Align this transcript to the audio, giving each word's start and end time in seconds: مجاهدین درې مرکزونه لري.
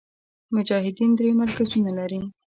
مجاهدین 0.55 1.11
درې 1.17 1.29
مرکزونه 1.41 1.91
لري. 1.99 2.21